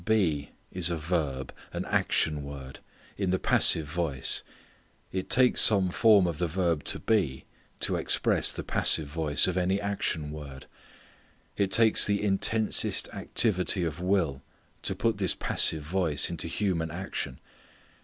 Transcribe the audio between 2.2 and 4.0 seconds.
word, in the passive